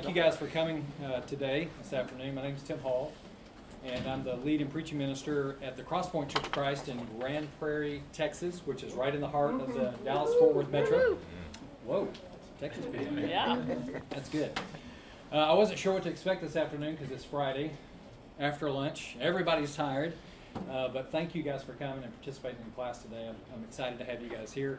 [0.00, 2.36] Thank you guys for coming uh, today, this afternoon.
[2.36, 3.12] My name is Tim Hall,
[3.84, 7.48] and I'm the lead and preaching minister at the Crosspoint Church of Christ in Grand
[7.58, 11.18] Prairie, Texas, which is right in the heart of the Dallas Fort Worth metro.
[11.84, 12.06] Whoa,
[12.60, 13.18] Texas people.
[13.18, 13.60] Yeah.
[14.10, 14.52] That's good.
[15.32, 17.72] Uh, I wasn't sure what to expect this afternoon because it's Friday
[18.38, 19.16] after lunch.
[19.20, 20.12] Everybody's tired,
[20.70, 23.26] uh, but thank you guys for coming and participating in class today.
[23.28, 24.78] I'm, I'm excited to have you guys here.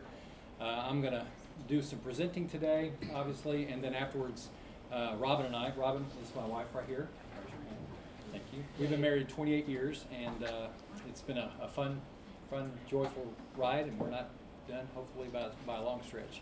[0.62, 1.26] Uh, I'm going to
[1.68, 4.48] do some presenting today, obviously, and then afterwards,
[4.92, 7.08] uh, Robin and I, Robin is my wife right here.
[8.32, 8.64] Thank you.
[8.80, 10.68] We've been married 28 years, and uh,
[11.08, 12.02] it's been a, a fun,
[12.50, 14.30] fun, joyful ride, and we're not
[14.68, 16.42] done, hopefully, by, by a long stretch.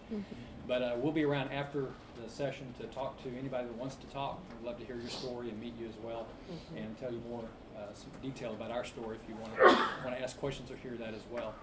[0.68, 1.88] But uh, we'll be around after
[2.22, 4.40] the session to talk to anybody that wants to talk.
[4.60, 6.28] We'd love to hear your story and meet you as well,
[6.76, 7.46] and tell you more
[7.78, 9.64] uh, some detail about our story if you want to
[10.04, 11.54] want to ask questions or hear that as well.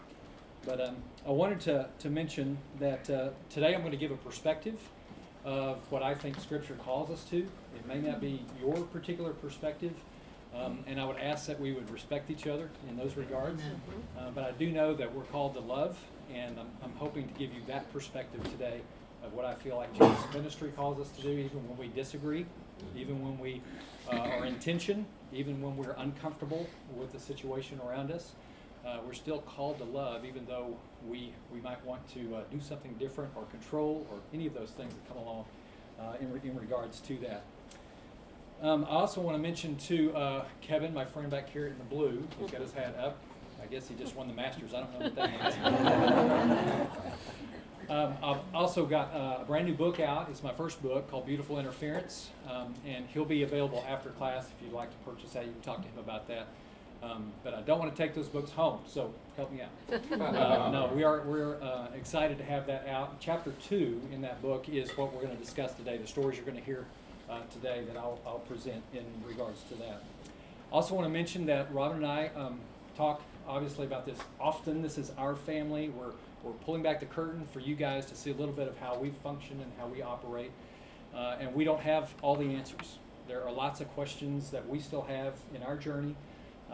[0.64, 4.16] But um, I wanted to, to mention that uh, today I'm going to give a
[4.16, 4.78] perspective
[5.44, 7.38] of what I think Scripture calls us to.
[7.38, 9.92] It may not be your particular perspective,
[10.54, 13.62] um, and I would ask that we would respect each other in those regards.
[14.18, 15.98] Uh, but I do know that we're called to love,
[16.32, 18.80] and I'm, I'm hoping to give you that perspective today
[19.22, 22.46] of what I feel like Jesus' ministry calls us to do, even when we disagree,
[22.96, 23.60] even when we
[24.12, 28.32] uh, are in tension, even when we're uncomfortable with the situation around us.
[28.86, 30.76] Uh, we're still called to love, even though
[31.08, 34.70] we, we might want to uh, do something different or control or any of those
[34.70, 35.44] things that come along
[35.98, 37.44] uh, in, re- in regards to that.
[38.62, 41.84] Um, I also want to mention to uh, Kevin, my friend back here in the
[41.84, 43.18] blue, he's got his hat up.
[43.62, 44.74] I guess he just won the Masters.
[44.74, 45.30] I don't know what that
[46.60, 46.88] means.
[47.88, 50.28] Um, I've also got uh, a brand new book out.
[50.30, 54.64] It's my first book called Beautiful Interference, um, and he'll be available after class if
[54.64, 55.44] you'd like to purchase that.
[55.44, 56.48] You can talk to him about that.
[57.04, 59.70] Um, but I don't want to take those books home, so help me out.
[60.24, 63.20] Uh, no, we are we're uh, excited to have that out.
[63.20, 65.98] Chapter two in that book is what we're going to discuss today.
[65.98, 66.86] The stories you're going to hear
[67.28, 70.02] uh, today that I'll, I'll present in regards to that.
[70.72, 72.60] I also, want to mention that Robin and I um,
[72.96, 74.82] talk obviously about this often.
[74.82, 75.90] This is our family.
[75.90, 76.12] We're
[76.42, 78.96] we're pulling back the curtain for you guys to see a little bit of how
[78.96, 80.52] we function and how we operate.
[81.14, 82.98] Uh, and we don't have all the answers.
[83.28, 86.14] There are lots of questions that we still have in our journey.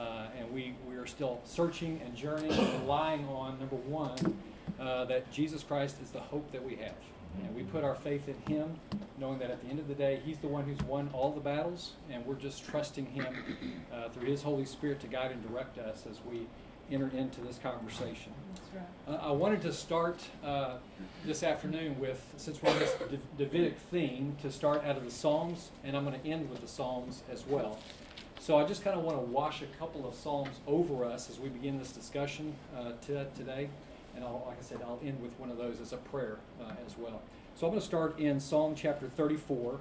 [0.00, 4.38] Uh, and we, we are still searching and journeying and relying on, number one,
[4.80, 6.94] uh, that Jesus Christ is the hope that we have.
[7.42, 8.70] And we put our faith in Him,
[9.18, 11.40] knowing that at the end of the day, He's the one who's won all the
[11.40, 13.26] battles, and we're just trusting Him
[13.92, 16.46] uh, through His Holy Spirit to guide and direct us as we
[16.90, 18.32] enter into this conversation.
[19.06, 20.76] Uh, I wanted to start uh,
[21.24, 25.10] this afternoon with, since we're on this Dav- Davidic theme, to start out of the
[25.10, 27.78] Psalms, and I'm going to end with the Psalms as well.
[28.40, 31.38] So I just kind of want to wash a couple of Psalms over us as
[31.38, 33.68] we begin this discussion uh, to, today.
[34.16, 36.72] And I'll, like I said, I'll end with one of those as a prayer uh,
[36.86, 37.20] as well.
[37.54, 39.78] So I'm going to start in Psalm chapter 34.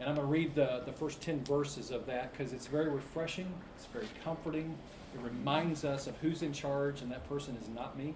[0.00, 2.88] And I'm going to read the, the first 10 verses of that because it's very
[2.88, 4.74] refreshing, it's very comforting.
[5.14, 8.14] It reminds us of who's in charge, and that person is not me,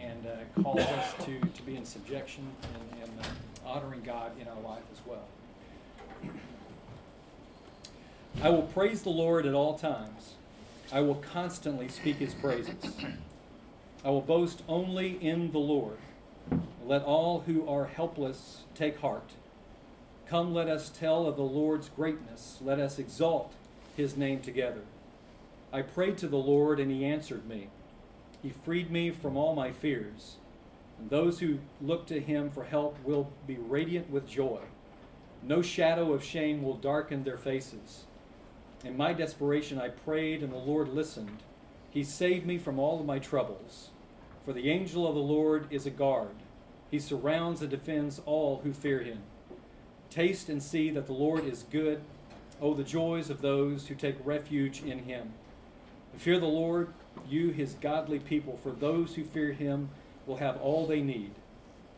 [0.00, 2.44] and uh, calls us to, to be in subjection
[2.74, 5.22] and, and uh, honoring God in our life as well.
[8.42, 10.34] I will praise the Lord at all times.
[10.92, 12.96] I will constantly speak his praises.
[14.04, 15.96] I will boast only in the Lord.
[16.84, 19.32] Let all who are helpless take heart.
[20.28, 22.58] Come, let us tell of the Lord's greatness.
[22.60, 23.52] Let us exalt
[23.96, 24.82] his name together.
[25.72, 27.68] I prayed to the Lord, and he answered me.
[28.42, 30.36] He freed me from all my fears.
[30.98, 34.60] And those who look to him for help will be radiant with joy.
[35.42, 38.04] No shadow of shame will darken their faces.
[38.84, 41.38] In my desperation, I prayed, and the Lord listened.
[41.90, 43.88] He saved me from all of my troubles.
[44.44, 46.34] For the angel of the Lord is a guard,
[46.90, 49.22] he surrounds and defends all who fear him.
[50.10, 52.02] Taste and see that the Lord is good.
[52.60, 55.32] Oh, the joys of those who take refuge in him.
[56.18, 56.92] Fear the Lord,
[57.28, 59.88] you his godly people, for those who fear him
[60.26, 61.32] will have all they need.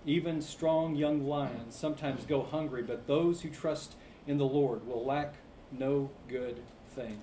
[0.07, 5.05] Even strong young lions sometimes go hungry, but those who trust in the Lord will
[5.05, 5.35] lack
[5.73, 6.63] no good
[6.97, 7.21] thing.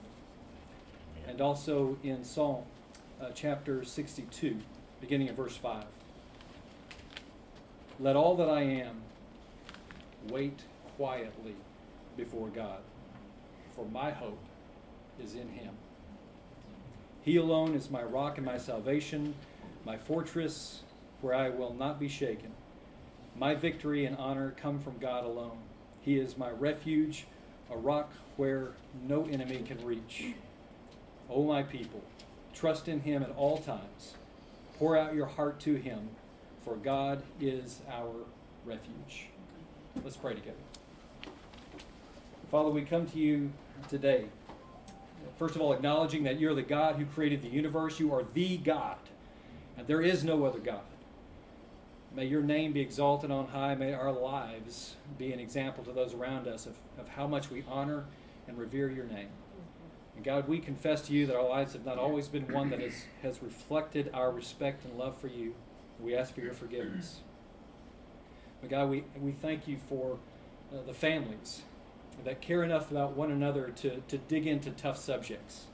[1.28, 2.64] And also in Psalm
[3.22, 4.58] uh, chapter 62,
[5.02, 5.84] beginning at verse 5.
[8.00, 9.02] Let all that I am
[10.30, 10.62] wait
[10.96, 11.56] quietly
[12.16, 12.80] before God,
[13.76, 14.40] for my hope
[15.22, 15.74] is in him.
[17.24, 19.34] He alone is my rock and my salvation,
[19.86, 20.84] my fortress
[21.22, 22.52] where I will not be shaken.
[23.36, 25.58] My victory and honor come from God alone.
[26.02, 27.26] He is my refuge,
[27.74, 28.72] a rock where
[29.08, 30.34] no enemy can reach.
[31.30, 32.02] O my people,
[32.54, 34.14] trust in him at all times.
[34.78, 36.10] Pour out your heart to him,
[36.64, 38.14] for God is our
[38.66, 39.28] refuge.
[40.04, 40.58] Let's pray together.
[42.52, 43.52] Father, we come to you
[43.90, 44.26] today.
[45.38, 48.00] First of all, acknowledging that you're the God who created the universe.
[48.00, 48.98] You are the God,
[49.78, 50.82] and there is no other God.
[52.16, 53.74] May your name be exalted on high.
[53.74, 57.64] May our lives be an example to those around us of, of how much we
[57.68, 58.06] honor
[58.48, 59.30] and revere your name.
[60.16, 62.80] And God, we confess to you that our lives have not always been one that
[62.80, 65.56] has, has reflected our respect and love for you.
[66.00, 67.22] We ask for your forgiveness.
[68.62, 70.20] But God, we, we thank you for
[70.72, 71.64] uh, the families
[72.24, 75.66] that care enough about one another to, to dig into tough subjects.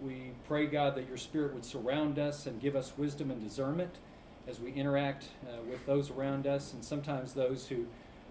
[0.00, 3.96] We pray, God, that your Spirit would surround us and give us wisdom and discernment
[4.48, 7.86] as we interact uh, with those around us and sometimes those who,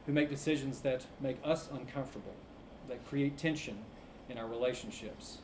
[0.06, 2.36] who make decisions that make us uncomfortable,
[2.88, 3.78] that create tension
[4.30, 5.40] in our relationships.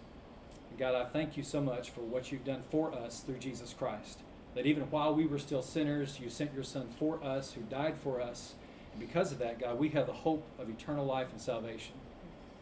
[0.80, 4.20] God, I thank you so much for what you've done for us through Jesus Christ.
[4.56, 7.98] That even while we were still sinners, you sent your Son for us, who died
[7.98, 8.54] for us.
[8.94, 11.96] And because of that, God, we have the hope of eternal life and salvation.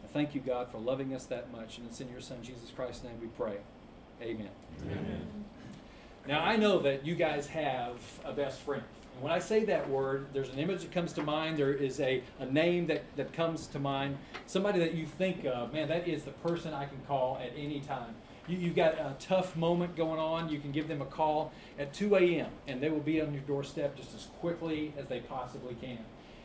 [0.04, 1.78] I thank you, God, for loving us that much.
[1.78, 3.58] And it's in your Son, Jesus Christ's name, we pray.
[4.20, 4.50] Amen.
[4.82, 5.44] Amen.
[6.28, 8.82] Now, I know that you guys have a best friend.
[9.14, 11.56] And when I say that word, there's an image that comes to mind.
[11.56, 14.18] There is a, a name that, that comes to mind.
[14.46, 17.80] Somebody that you think of, man, that is the person I can call at any
[17.80, 18.14] time.
[18.46, 21.94] You, you've got a tough moment going on, you can give them a call at
[21.94, 25.76] 2 a.m., and they will be on your doorstep just as quickly as they possibly
[25.80, 25.98] can.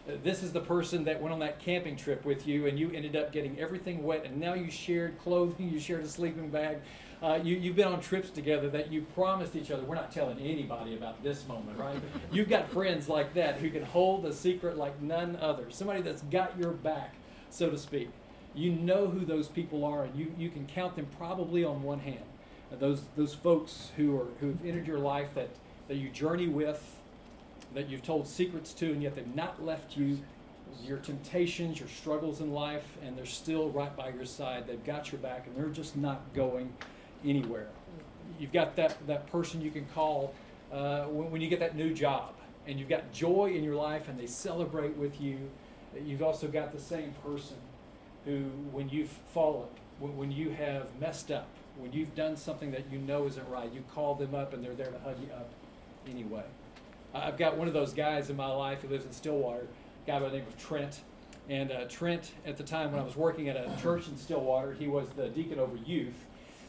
[0.08, 2.90] Uh, this is the person that went on that camping trip with you, and you
[2.92, 6.78] ended up getting everything wet, and now you shared clothing, you shared a sleeping bag.
[7.24, 10.38] Uh, you, you've been on trips together that you promised each other, we're not telling
[10.40, 11.96] anybody about this moment, right?
[12.34, 15.64] you've got friends like that who can hold a secret like none other.
[15.70, 17.16] Somebody that's got your back,
[17.50, 18.10] so to speak.
[18.54, 22.00] You know who those people are, and you, you can count them probably on one
[22.00, 22.26] hand.
[22.74, 25.50] Uh, those, those folks who are, who've entered your life that,
[25.88, 27.00] that you journey with,
[27.74, 30.20] that you've told secrets to, and yet they've not left you
[30.84, 34.66] your temptations, your struggles in life, and they're still right by your side.
[34.68, 36.74] They've got your back, and they're just not going
[37.26, 37.68] anywhere.
[38.40, 40.34] You've got that, that person you can call
[40.72, 42.34] uh, when, when you get that new job,
[42.68, 45.50] and you've got joy in your life, and they celebrate with you.
[46.04, 47.58] You've also got the same person
[48.26, 49.68] who, when you've fallen,
[50.00, 51.48] when, when you have messed up,
[51.78, 54.76] when you've done something that you know isn't right, you call them up, and they're
[54.76, 55.50] there to hug you up
[56.10, 56.44] anyway.
[57.14, 59.68] I've got one of those guys in my life who lives in Stillwater,
[60.06, 61.02] a guy by the name of Trent.
[61.50, 64.74] And uh, Trent, at the time when I was working at a church in Stillwater,
[64.74, 66.16] he was the deacon over youth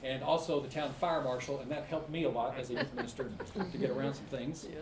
[0.05, 2.95] and also the town fire marshal, and that helped me a lot as a youth
[2.95, 3.31] minister
[3.73, 4.67] to get around some things.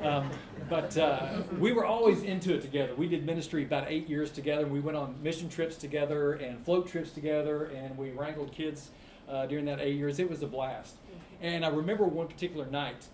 [0.00, 0.30] Um,
[0.70, 2.94] but uh, we were always into it together.
[2.94, 4.64] We did ministry about eight years together.
[4.64, 8.90] We went on mission trips together and float trips together, and we wrangled kids
[9.28, 10.20] uh, during that eight years.
[10.20, 10.94] It was a blast.
[11.40, 13.06] And I remember one particular night,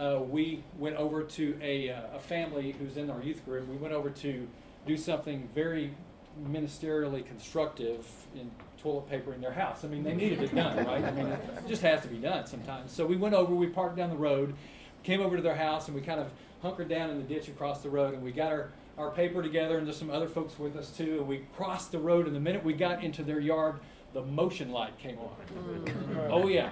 [0.00, 3.68] uh, we went over to a, uh, a family who's in our youth group.
[3.68, 4.48] We went over to
[4.84, 5.94] do something very
[6.50, 8.04] ministerially constructive
[8.34, 8.50] in
[8.86, 9.84] toilet paper in their house.
[9.84, 11.04] I mean, they needed it done, right?
[11.04, 12.92] I mean, it just has to be done sometimes.
[12.92, 14.54] So we went over, we parked down the road,
[15.02, 16.30] came over to their house, and we kind of
[16.62, 19.78] hunkered down in the ditch across the road, and we got our, our paper together,
[19.78, 22.40] and there's some other folks with us too, and we crossed the road, and the
[22.40, 23.80] minute we got into their yard,
[24.12, 25.34] the motion light came on.
[25.84, 26.28] Mm.
[26.30, 26.70] oh, yeah.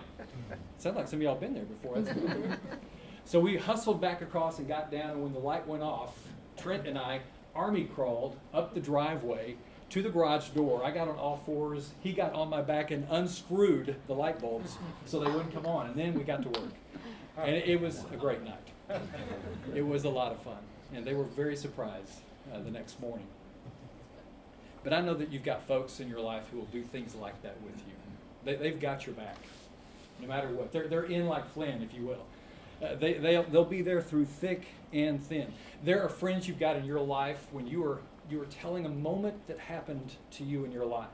[0.78, 2.02] Sounds like some of y'all been there before.
[3.25, 6.17] so we hustled back across and got down, and when the light went off,
[6.56, 7.22] Trent and I
[7.56, 9.56] army crawled up the driveway
[9.90, 10.84] to the garage door.
[10.84, 11.90] I got on all fours.
[12.02, 14.76] He got on my back and unscrewed the light bulbs
[15.06, 15.86] so they wouldn't come on.
[15.86, 16.72] And then we got to work.
[17.36, 19.00] And it, was a great night.
[19.74, 20.58] It was a lot of fun.
[20.94, 22.20] And they were very surprised
[22.53, 23.26] uh, the next morning.
[24.84, 27.43] But I know that you've got folks in your life who will do things like
[27.43, 27.94] that with you.
[28.44, 29.38] They, they've got your back,
[30.20, 30.72] no matter what.
[30.72, 32.26] They're, they're in like Flynn, if you will.
[32.82, 35.53] Uh, they, they'll, they'll be there through thick and thin.
[35.82, 38.00] There are friends you've got in your life when you are,
[38.31, 41.08] you are telling a moment that happened to you in your life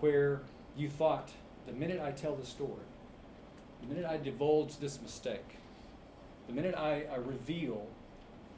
[0.00, 0.40] where
[0.76, 1.30] you thought,
[1.66, 2.86] the minute I tell the story,
[3.82, 5.56] the minute I divulge this mistake,
[6.46, 7.86] the minute I, I reveal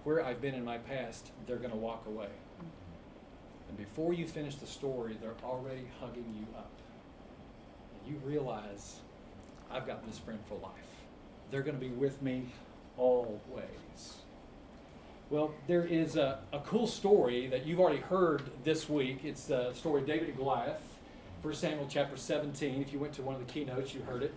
[0.04, 2.26] where I've been in my past, they're going to walk away.
[2.26, 3.68] Mm-hmm.
[3.68, 6.70] And before you finish the story, they're already hugging you up.
[7.94, 9.00] And you realize,
[9.70, 10.72] I've got this friend for life.
[11.50, 12.46] They're going to be with me
[12.96, 14.21] always.
[15.32, 19.20] Well, there is a, a cool story that you've already heard this week.
[19.24, 20.82] It's the story of David and Goliath,
[21.40, 22.82] 1 Samuel chapter 17.
[22.82, 24.34] If you went to one of the keynotes, you heard it.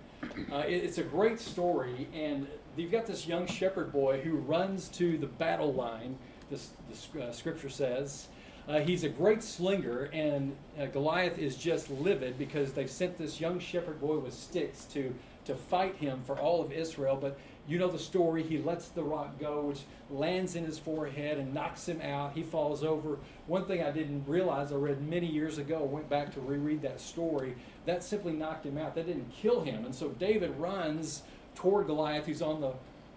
[0.50, 2.48] Uh, it it's a great story, and
[2.78, 6.18] you've got this young shepherd boy who runs to the battle line,
[6.50, 6.70] this,
[7.14, 8.30] the uh, scripture says.
[8.66, 13.42] Uh, he's a great slinger, and uh, Goliath is just livid because they've sent this
[13.42, 17.80] young shepherd boy with sticks to, to fight him for all of Israel, but You
[17.80, 18.44] know the story.
[18.44, 19.82] He lets the rock go, which
[20.12, 22.34] lands in his forehead and knocks him out.
[22.34, 23.18] He falls over.
[23.48, 27.02] One thing I didn't realize, I read many years ago, went back to reread that
[27.02, 27.56] story,
[27.86, 28.94] that simply knocked him out.
[28.96, 29.86] That didn't kill him.
[29.86, 31.24] And so David runs
[31.56, 32.74] toward Goliath, who's on the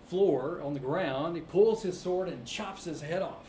[0.08, 1.36] floor, on the ground.
[1.36, 3.47] He pulls his sword and chops his head off.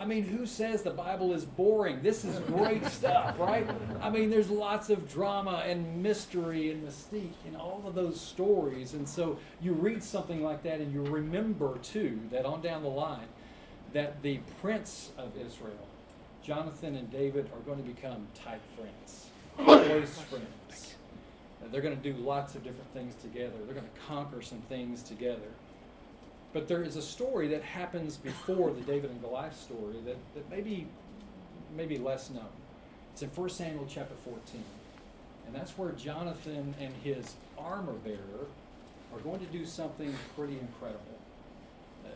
[0.00, 2.00] I mean, who says the Bible is boring?
[2.02, 3.68] This is great stuff, right?
[4.00, 8.94] I mean, there's lots of drama and mystery and mystique in all of those stories.
[8.94, 12.88] And so you read something like that and you remember, too, that on down the
[12.88, 13.28] line,
[13.92, 15.86] that the prince of Israel,
[16.42, 19.26] Jonathan and David, are going to become tight friends,
[19.58, 20.94] close friends.
[21.70, 23.52] They're going to do lots of different things together.
[23.66, 25.50] They're going to conquer some things together.
[26.52, 30.50] But there is a story that happens before the David and Goliath story that, that
[30.50, 30.86] maybe
[31.76, 32.48] maybe less known.
[33.12, 34.62] It's in 1 Samuel chapter 14.
[35.46, 38.46] And that's where Jonathan and his armor bearer
[39.12, 41.18] are going to do something pretty incredible.
[42.04, 42.08] Uh,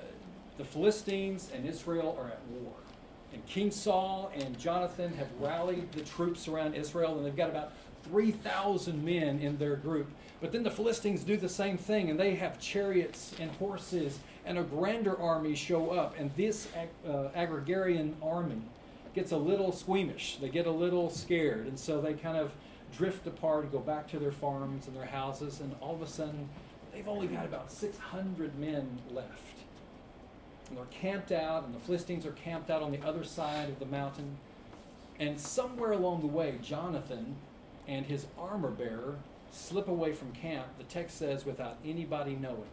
[0.58, 2.72] the Philistines and Israel are at war.
[3.32, 7.72] And King Saul and Jonathan have rallied the troops around Israel, and they've got about
[8.04, 10.08] 3,000 men in their group.
[10.40, 14.58] But then the Philistines do the same thing, and they have chariots and horses, and
[14.58, 16.18] a grander army show up.
[16.18, 16.68] And this
[17.08, 18.60] uh, agrarian army
[19.14, 20.36] gets a little squeamish.
[20.40, 22.52] They get a little scared, and so they kind of
[22.96, 25.60] drift apart and go back to their farms and their houses.
[25.60, 26.48] And all of a sudden,
[26.92, 29.58] they've only got about 600 men left.
[30.68, 33.78] And they're camped out, and the Philistines are camped out on the other side of
[33.78, 34.36] the mountain.
[35.18, 37.36] And somewhere along the way, Jonathan
[37.86, 39.16] and his armor bearer
[39.50, 42.64] slip away from camp, the text says, without anybody knowing.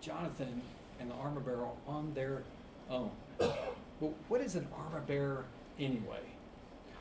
[0.00, 0.62] Jonathan
[1.00, 2.42] and the armor bearer are on their
[2.90, 3.10] own.
[3.38, 5.44] But what is an armor bearer
[5.78, 6.20] anyway?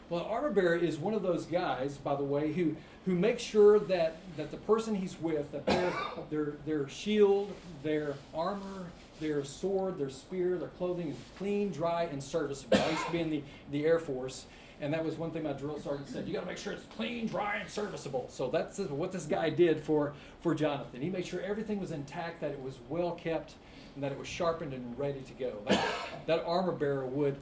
[0.10, 2.75] Well, an armor bearer is one of those guys, by the way, who,
[3.06, 5.94] who makes sure that, that the person he's with, that their,
[6.30, 8.88] their, their shield, their armor,
[9.22, 12.78] their sword, their spear, their clothing is clean, dry, and serviceable.
[12.78, 14.48] I used to be in the, the Air Force,
[14.82, 16.28] and that was one thing my drill sergeant said.
[16.28, 18.28] You got to make sure it's clean, dry, and serviceable.
[18.30, 21.02] So that's what this guy did for, for Jonathan.
[21.02, 23.54] He made sure everything was intact, that it was well kept,
[23.94, 25.54] and that it was sharpened and ready to go.
[25.68, 25.86] That,
[26.26, 27.38] that armor bearer would,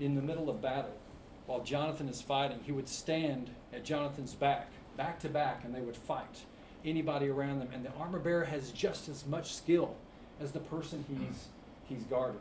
[0.00, 0.96] in the middle of battle,
[1.46, 5.80] while Jonathan is fighting, he would stand at Jonathan's back, back to back, and they
[5.80, 6.44] would fight
[6.84, 7.68] anybody around them.
[7.72, 9.94] And the armor bearer has just as much skill
[10.40, 11.46] as the person he's,
[11.88, 12.40] he's guarding.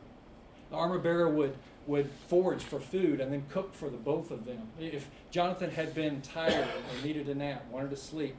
[0.69, 1.55] The armor bearer would
[1.88, 4.61] would forage for food and then cook for the both of them.
[4.79, 8.35] If Jonathan had been tired or needed a nap, wanted to sleep,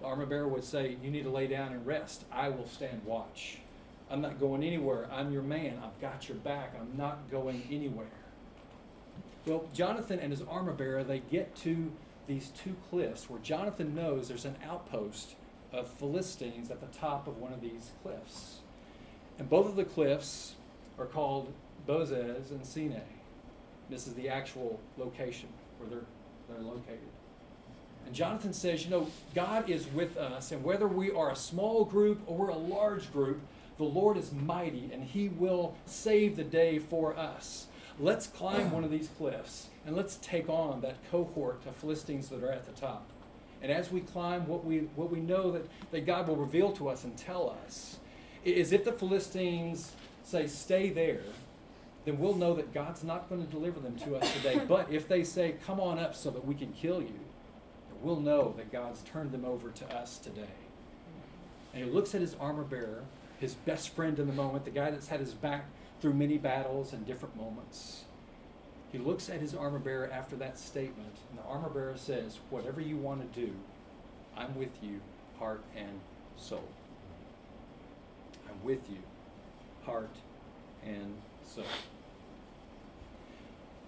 [0.00, 2.24] the armor bearer would say, You need to lay down and rest.
[2.30, 3.58] I will stand watch.
[4.10, 5.08] I'm not going anywhere.
[5.10, 5.80] I'm your man.
[5.82, 6.74] I've got your back.
[6.78, 8.06] I'm not going anywhere.
[9.46, 11.92] Well, Jonathan and his armor bearer, they get to
[12.26, 15.36] these two cliffs where Jonathan knows there's an outpost
[15.72, 18.60] of Philistines at the top of one of these cliffs.
[19.38, 20.54] And both of the cliffs
[20.98, 21.52] are called
[21.86, 23.00] Bozez and Seneh.
[23.88, 26.06] This is the actual location where they're,
[26.48, 26.98] they're located.
[28.06, 31.84] And Jonathan says, you know, God is with us, and whether we are a small
[31.84, 33.40] group or we're a large group,
[33.78, 37.66] the Lord is mighty, and He will save the day for us.
[37.98, 42.42] Let's climb one of these cliffs, and let's take on that cohort of Philistines that
[42.42, 43.06] are at the top.
[43.62, 46.88] And as we climb, what we, what we know that, that God will reveal to
[46.88, 47.98] us and tell us
[48.44, 49.92] is if the Philistines
[50.24, 51.20] say, stay there,
[52.04, 54.60] then we'll know that God's not going to deliver them to us today.
[54.68, 57.20] But if they say, Come on up so that we can kill you,
[58.02, 60.56] we'll know that God's turned them over to us today.
[61.74, 63.04] And he looks at his armor bearer,
[63.38, 65.66] his best friend in the moment, the guy that's had his back
[66.00, 68.04] through many battles and different moments.
[68.90, 72.80] He looks at his armor bearer after that statement, and the armor bearer says, Whatever
[72.80, 73.52] you want to do,
[74.36, 75.00] I'm with you,
[75.38, 76.00] heart and
[76.36, 76.68] soul.
[78.48, 78.98] I'm with you,
[79.84, 80.16] heart
[80.84, 81.14] and
[81.50, 81.64] soul.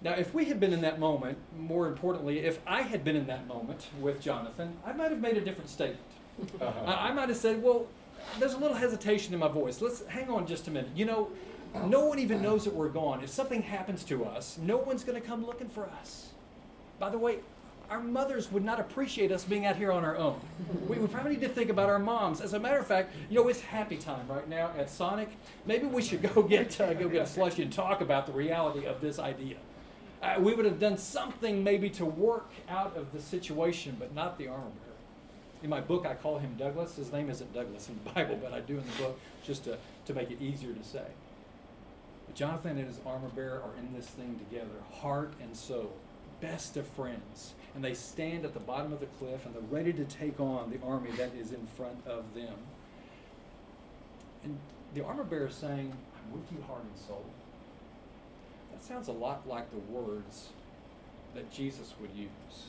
[0.01, 3.27] Now, if we had been in that moment, more importantly, if I had been in
[3.27, 6.01] that moment with Jonathan, I might have made a different statement.
[6.59, 6.79] Uh-huh.
[6.85, 7.87] I, I might have said, well,
[8.37, 9.81] there's a little hesitation in my voice.
[9.81, 10.91] Let's hang on just a minute.
[10.93, 11.29] You know,
[11.85, 13.23] no one even knows that we're gone.
[13.23, 16.31] If something happens to us, no one's going to come looking for us.
[16.99, 17.39] By the way,
[17.89, 20.39] our mothers would not appreciate us being out here on our own.
[20.87, 22.41] We would probably need to think about our moms.
[22.41, 25.29] As a matter of fact, you know, it's happy time right now at Sonic.
[25.65, 28.85] Maybe we should go get uh, go get a slushy and talk about the reality
[28.85, 29.57] of this idea.
[30.21, 34.37] Uh, we would have done something maybe to work out of the situation, but not
[34.37, 34.93] the armor bearer.
[35.61, 36.95] In my book, I call him Douglas.
[36.95, 39.77] His name isn't Douglas in the Bible, but I do in the book just to,
[40.05, 41.05] to make it easier to say.
[42.25, 45.91] But Jonathan and his armor bearer are in this thing together, heart and soul,
[46.39, 47.53] best of friends.
[47.75, 50.69] And they stand at the bottom of the cliff and they're ready to take on
[50.69, 52.53] the army that is in front of them.
[54.43, 54.57] And
[54.93, 57.25] the armor bearer is saying, I'm with you heart and soul.
[58.71, 60.49] That sounds a lot like the words
[61.33, 62.67] that Jesus would use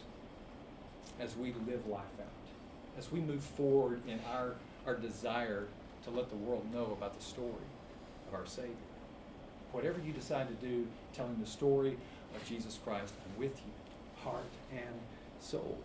[1.20, 4.54] as we live life out, as we move forward in our,
[4.86, 5.66] our desire
[6.04, 7.50] to let the world know about the story
[8.28, 8.74] of our Savior.
[9.72, 11.96] Whatever you decide to do, telling the story
[12.34, 13.72] of Jesus Christ, I'm with you,
[14.24, 14.94] heart and
[15.40, 15.78] soul.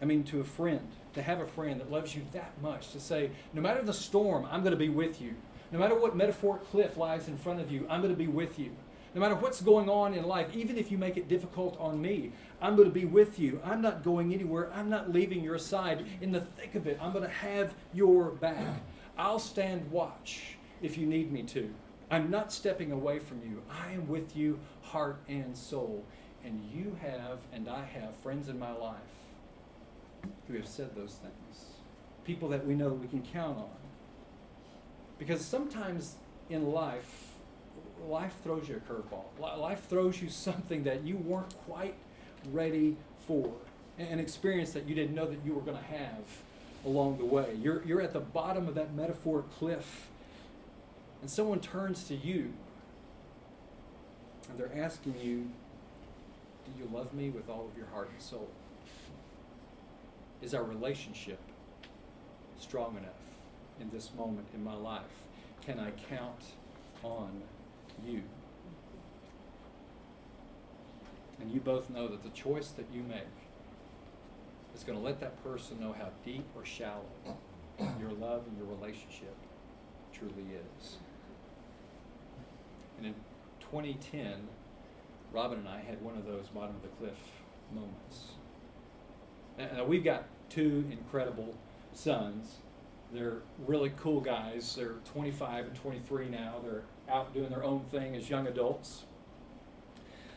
[0.00, 3.00] I mean, to a friend, to have a friend that loves you that much, to
[3.00, 5.34] say, no matter the storm, I'm going to be with you.
[5.72, 8.58] No matter what metaphoric cliff lies in front of you, I'm going to be with
[8.58, 8.70] you.
[9.14, 12.32] No matter what's going on in life, even if you make it difficult on me,
[12.60, 13.60] I'm going to be with you.
[13.64, 14.70] I'm not going anywhere.
[14.74, 16.04] I'm not leaving your side.
[16.20, 18.62] In the thick of it, I'm going to have your back.
[19.16, 21.72] I'll stand watch if you need me to.
[22.10, 23.62] I'm not stepping away from you.
[23.70, 26.04] I am with you, heart and soul.
[26.46, 28.94] And you have, and I have, friends in my life
[30.46, 31.64] who have said those things.
[32.24, 33.68] People that we know that we can count on.
[35.18, 36.14] Because sometimes
[36.48, 37.32] in life,
[38.06, 39.24] life throws you a curveball.
[39.58, 41.96] Life throws you something that you weren't quite
[42.52, 43.52] ready for,
[43.98, 46.22] an experience that you didn't know that you were going to have
[46.84, 47.56] along the way.
[47.60, 50.06] You're, you're at the bottom of that metaphor cliff,
[51.22, 52.52] and someone turns to you
[54.48, 55.50] and they're asking you,
[56.66, 58.48] Do you love me with all of your heart and soul?
[60.42, 61.38] Is our relationship
[62.58, 63.10] strong enough
[63.80, 65.26] in this moment in my life?
[65.64, 66.42] Can I count
[67.02, 67.42] on
[68.04, 68.22] you?
[71.40, 73.20] And you both know that the choice that you make
[74.74, 77.04] is going to let that person know how deep or shallow
[78.00, 79.34] your love and your relationship
[80.12, 80.44] truly
[80.80, 80.96] is.
[82.98, 83.14] And in
[83.60, 84.48] 2010,
[85.32, 87.18] Robin and I had one of those bottom of the cliff
[87.74, 88.32] moments.
[89.58, 91.54] Now, we've got two incredible
[91.92, 92.56] sons.
[93.12, 94.74] They're really cool guys.
[94.74, 96.54] They're 25 and 23 now.
[96.62, 99.04] They're out doing their own thing as young adults.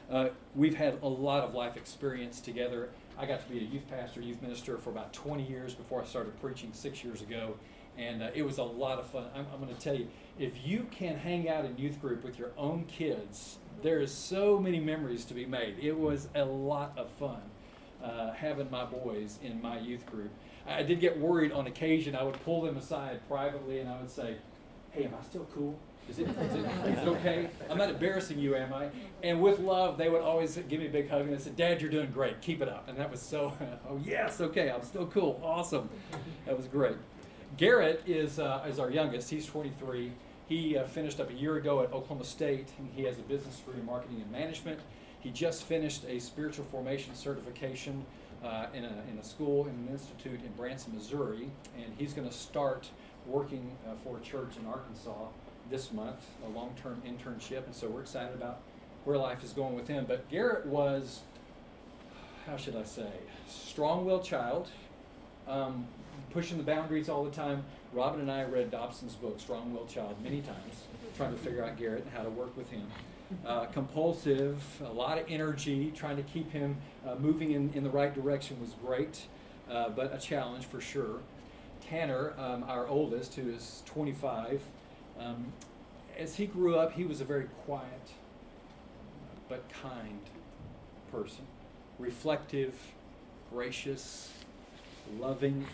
[0.10, 2.90] Uh, we've had a lot of life experience together.
[3.18, 6.06] I got to be a youth pastor, youth minister for about 20 years before I
[6.06, 7.56] started preaching six years ago.
[7.98, 9.26] And uh, it was a lot of fun.
[9.36, 10.08] I'm, I'm going to tell you,
[10.40, 14.60] if you can hang out in youth group with your own kids, there is so
[14.60, 15.78] many memories to be made.
[15.82, 17.42] It was a lot of fun
[18.04, 20.32] uh, having my boys in my youth group.
[20.68, 22.16] I did get worried on occasion.
[22.16, 24.36] I would pull them aside privately and I would say,
[24.92, 25.78] Hey, am I still cool?
[26.10, 27.50] Is it, is it, is it okay?
[27.70, 28.88] I'm not embarrassing you, am I?
[29.22, 31.82] And with love, they would always give me a big hug and they said, Dad,
[31.82, 32.42] you're doing great.
[32.42, 32.88] Keep it up.
[32.88, 33.54] And that was so,
[33.90, 35.40] oh, yes, okay, I'm still cool.
[35.44, 35.88] Awesome.
[36.46, 36.98] That was great.
[37.58, 39.30] Garrett is, uh, is our youngest.
[39.30, 40.12] He's 23.
[40.50, 43.58] He uh, finished up a year ago at Oklahoma State, and he has a business
[43.58, 44.80] degree in marketing and management.
[45.20, 48.04] He just finished a spiritual formation certification
[48.44, 52.28] uh, in, a, in a school in an institute in Branson, Missouri, and he's going
[52.28, 52.90] to start
[53.28, 55.28] working uh, for a church in Arkansas
[55.70, 58.62] this month, a long term internship, and so we're excited about
[59.06, 60.06] where life is going with him.
[60.08, 61.20] But Garrett was,
[62.48, 63.12] how should I say,
[63.48, 64.70] strong willed child,
[65.48, 65.88] um,
[66.32, 67.64] pushing the boundaries all the time.
[67.94, 70.84] Robin and I read Dobson's book, Strong Willed Child, many times,
[71.18, 72.88] trying to figure out Garrett and how to work with him.
[73.46, 76.78] Uh, compulsive, a lot of energy, trying to keep him
[77.08, 79.28] uh, moving in, in the right direction was great,
[79.70, 81.20] uh, but a challenge for sure.
[81.88, 84.62] Tanner, um, our oldest, who is 25,
[85.20, 85.54] um,
[86.18, 88.12] as he grew up, he was a very quiet
[89.50, 90.22] but kind
[91.12, 91.46] person,
[91.98, 92.76] reflective,
[93.52, 94.32] gracious,
[95.20, 95.66] loving,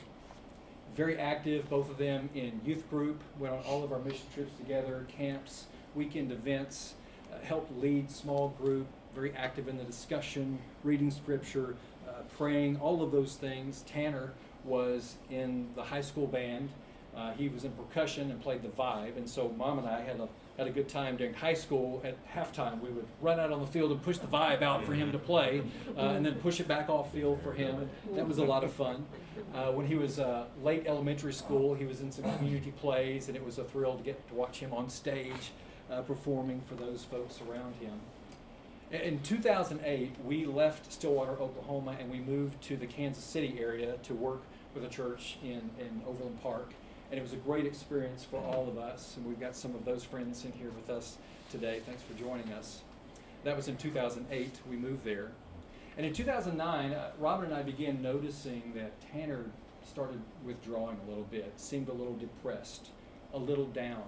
[0.95, 4.58] very active, both of them in youth group, went on all of our mission trips
[4.58, 6.95] together, camps, weekend events,
[7.34, 11.75] uh, helped lead small group, very active in the discussion, reading scripture,
[12.08, 13.84] uh, praying, all of those things.
[13.88, 14.31] Tanner
[14.63, 16.69] was in the high school band.
[17.15, 20.19] Uh, he was in percussion and played the vibe, and so mom and I had
[20.19, 22.01] a had a good time during high school.
[22.04, 24.93] At halftime, we would run out on the field and push the vibe out for
[24.93, 25.62] him to play,
[25.97, 27.89] uh, and then push it back off field for him.
[28.13, 29.06] That was a lot of fun.
[29.54, 33.36] Uh, when he was uh, late elementary school, he was in some community plays, and
[33.36, 35.51] it was a thrill to get to watch him on stage
[35.91, 37.99] uh, performing for those folks around him.
[38.91, 44.13] In 2008, we left Stillwater, Oklahoma, and we moved to the Kansas City area to
[44.13, 46.73] work with a church in, in Overland Park
[47.15, 49.13] and it was a great experience for all of us.
[49.15, 51.15] And we've got some of those friends in here with us
[51.49, 51.80] today.
[51.86, 52.82] Thanks for joining us.
[53.45, 54.60] That was in 2008.
[54.69, 55.32] We moved there.
[55.95, 59.45] And in 2009, uh, Robin and I began noticing that Tanner
[59.89, 62.89] started withdrawing a little bit, seemed a little depressed,
[63.34, 64.04] a little down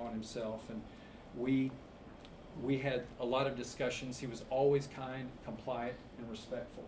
[0.00, 0.70] on himself.
[0.70, 0.80] And
[1.36, 1.70] we,
[2.62, 4.18] we had a lot of discussions.
[4.18, 6.84] He was always kind, compliant, and respectful.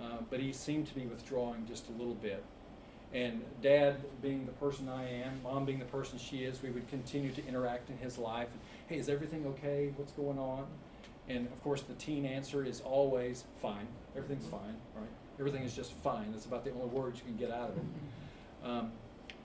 [0.00, 2.42] Uh, but he seemed to be withdrawing just a little bit.
[3.14, 6.88] And dad being the person I am, mom being the person she is, we would
[6.88, 8.48] continue to interact in his life.
[8.88, 9.92] Hey, is everything okay?
[9.96, 10.66] What's going on?
[11.28, 13.86] And of course, the teen answer is always fine.
[14.16, 15.08] Everything's fine, right?
[15.38, 16.32] Everything is just fine.
[16.32, 17.84] That's about the only words you can get out of it.
[18.64, 18.92] Um,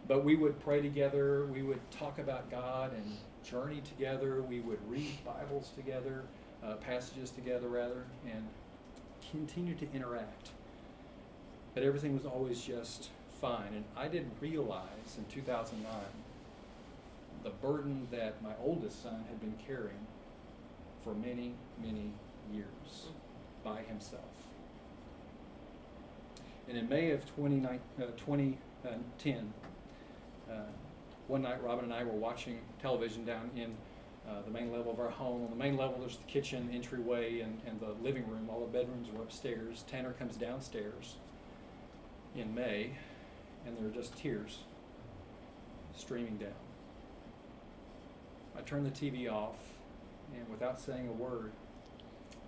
[0.07, 1.45] but we would pray together.
[1.45, 4.41] We would talk about God and journey together.
[4.41, 6.23] We would read Bibles together,
[6.65, 8.47] uh, passages together, rather, and
[9.31, 10.49] continue to interact.
[11.75, 13.73] But everything was always just fine.
[13.73, 15.91] And I didn't realize in 2009
[17.43, 20.07] the burden that my oldest son had been carrying
[21.03, 22.11] for many, many
[22.51, 23.07] years
[23.63, 24.23] by himself.
[26.67, 29.53] And in May of 2010,
[30.49, 30.55] uh, uh,
[31.27, 33.75] one night Robin and I were watching television down in
[34.27, 35.45] uh, the main level of our home.
[35.45, 38.49] On the main level, there's the kitchen, entryway, and, and the living room.
[38.51, 39.83] All the bedrooms were upstairs.
[39.87, 41.15] Tanner comes downstairs
[42.35, 42.91] in May,
[43.65, 44.59] and there are just tears
[45.95, 46.49] streaming down.
[48.57, 49.57] I turn the TV off,
[50.35, 51.51] and without saying a word,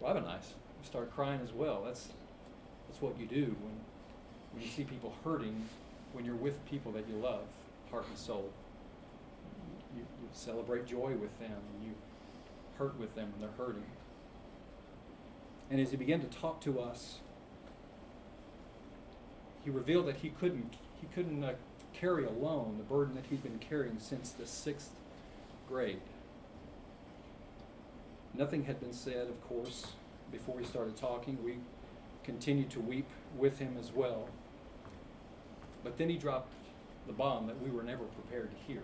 [0.02, 0.40] Robin and I
[0.84, 1.84] start crying as well.
[1.86, 2.10] That's
[2.88, 3.74] that's what you do when
[4.54, 5.68] when you see people hurting,
[6.14, 7.46] when you're with people that you love,
[7.90, 8.52] heart and soul.
[9.96, 11.94] You, you celebrate joy with them, and you
[12.78, 13.86] hurt with them when they're hurting.
[15.70, 17.20] And as he began to talk to us,
[19.64, 21.54] he revealed that he couldn't he couldn't uh,
[21.94, 24.92] carry alone the burden that he'd been carrying since the sixth
[25.68, 26.02] grade.
[28.34, 29.88] Nothing had been said, of course,
[30.32, 31.44] before we started talking.
[31.44, 31.58] We
[32.24, 34.30] continued to weep with him as well.
[35.84, 36.54] But then he dropped
[37.08, 38.84] the bomb that we were never prepared to hear.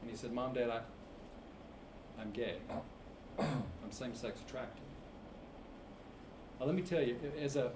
[0.00, 0.80] And he said, Mom, Dad, I,
[2.20, 2.56] I'm gay.
[3.38, 4.82] I'm same sex attracted.
[6.58, 7.70] Now, let me tell you, as a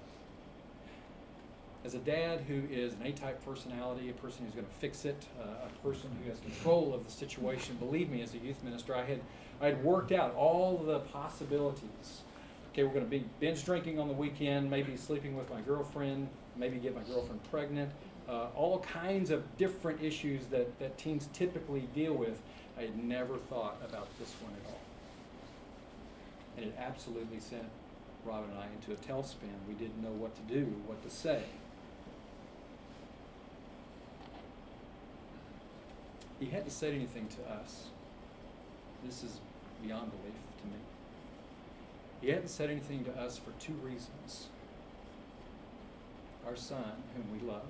[1.85, 5.25] as a dad who is an A-type personality, a person who's going to fix it,
[5.39, 8.95] uh, a person who has control of the situation, believe me, as a youth minister,
[8.95, 9.21] I had
[9.61, 12.21] I had worked out all the possibilities.
[12.71, 16.29] Okay, we're going to be binge drinking on the weekend, maybe sleeping with my girlfriend,
[16.55, 17.91] maybe get my girlfriend pregnant,
[18.29, 22.39] uh, all kinds of different issues that, that teens typically deal with.
[22.77, 24.79] I had never thought about this one at all.
[26.55, 27.65] And it absolutely sent
[28.23, 29.49] Robin and I into a tailspin.
[29.67, 31.43] We didn't know what to do, what to say.
[36.39, 37.87] He hadn't said anything to us.
[39.05, 39.39] This is
[39.83, 40.79] beyond belief to me.
[42.21, 44.47] He hadn't said anything to us for two reasons.
[46.47, 47.63] Our son, whom we love,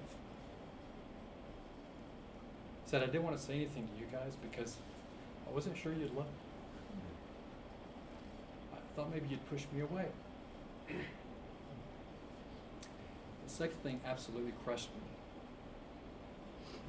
[2.86, 4.78] said, I didn't want to say anything to you guys because
[5.48, 7.04] I wasn't sure you'd love me.
[8.74, 10.06] I thought maybe you'd push me away.
[10.88, 10.94] The
[13.48, 15.19] second thing absolutely crushed me.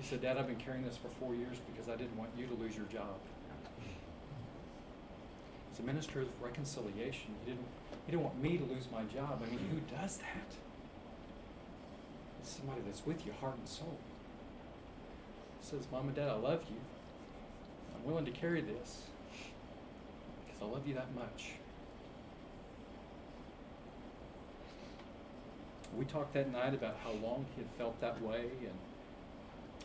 [0.00, 2.46] He said, Dad, I've been carrying this for four years because I didn't want you
[2.46, 3.18] to lose your job.
[5.72, 7.66] As a minister of reconciliation, he didn't,
[8.06, 9.42] he didn't want me to lose my job.
[9.44, 10.56] I mean, who does that?
[12.40, 13.98] It's somebody that's with you, heart and soul.
[15.60, 16.80] He says, Mom and Dad, I love you.
[17.94, 19.02] I'm willing to carry this
[20.46, 21.52] because I love you that much.
[25.94, 28.78] We talked that night about how long he had felt that way and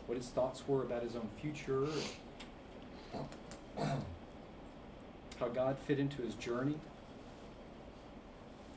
[0.06, 1.86] what his thoughts were about his own future,
[5.38, 6.76] how God fit into his journey.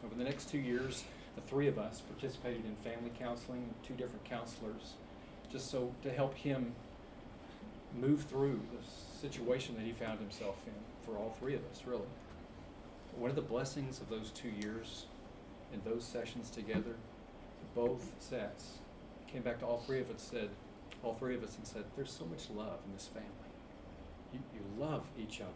[0.03, 1.03] Over the next two years,
[1.35, 4.93] the three of us participated in family counseling, two different counselors,
[5.51, 6.73] just so to help him
[7.99, 10.73] move through the situation that he found himself in
[11.05, 12.01] for all three of us, really.
[13.17, 15.05] One of the blessings of those two years
[15.73, 16.95] and those sessions together,
[17.75, 18.79] both sets
[19.27, 20.49] came back to all three of us said,
[21.03, 23.29] all three of us and said, There's so much love in this family.
[24.33, 25.51] You, you love each other.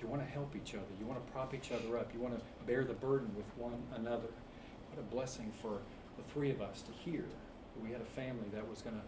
[0.00, 0.90] You want to help each other.
[0.98, 2.10] You want to prop each other up.
[2.12, 4.28] You want to bear the burden with one another.
[4.90, 5.78] What a blessing for
[6.16, 9.02] the three of us to hear that we had a family that was going to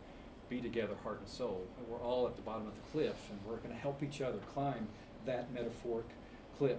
[0.49, 1.67] be together, heart and soul.
[1.79, 4.21] And we're all at the bottom of the cliff, and we're going to help each
[4.21, 4.87] other climb
[5.27, 6.07] that metaphoric
[6.59, 6.79] cliff.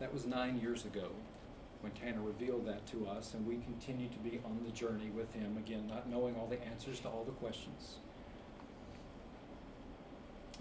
[0.00, 1.10] That was nine years ago
[1.80, 5.32] when Tanner revealed that to us, and we continue to be on the journey with
[5.32, 7.96] him, again, not knowing all the answers to all the questions.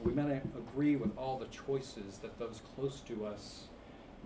[0.02, 3.64] We may not agree with all the choices that those close to us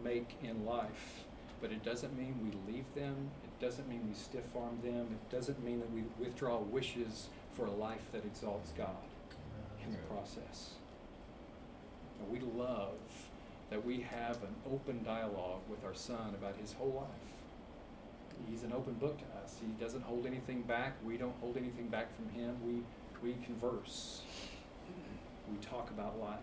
[0.03, 1.23] make in life,
[1.61, 3.31] but it doesn't mean we leave them.
[3.43, 5.07] It doesn't mean we stiff arm them.
[5.11, 8.89] It doesn't mean that we withdraw wishes for a life that exalts God
[9.83, 10.73] in the process.
[12.19, 12.99] And we love
[13.73, 18.45] that we have an open dialogue with our son about his whole life.
[18.47, 19.55] he's an open book to us.
[19.59, 20.93] He doesn't hold anything back.
[21.03, 22.55] We don't hold anything back from him.
[22.63, 22.83] We,
[23.27, 24.21] we converse.
[25.51, 26.37] We talk about life.